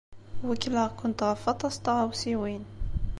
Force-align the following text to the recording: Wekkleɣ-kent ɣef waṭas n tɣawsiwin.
Wekkleɣ-kent 0.47 1.25
ɣef 1.27 1.41
waṭas 1.45 1.75
n 1.77 1.81
tɣawsiwin. 1.85 2.63